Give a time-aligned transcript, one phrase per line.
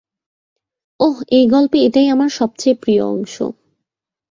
[0.99, 3.35] ওহ, এই গল্পে এটাই আমার সবচেয়ে প্রিয় অংশ।